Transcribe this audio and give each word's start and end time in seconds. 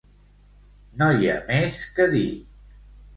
No 1.01 1.09
hi 1.17 1.29
ha 1.33 1.35
més 1.49 1.83
que 1.99 2.07
dir. 2.17 2.25